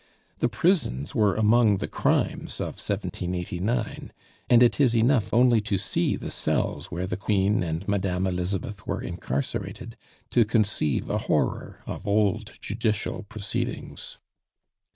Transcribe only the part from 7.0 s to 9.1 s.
the Queen and Madame Elizabeth were